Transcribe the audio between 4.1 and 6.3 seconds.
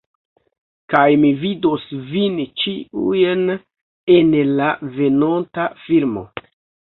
en la venonta filmo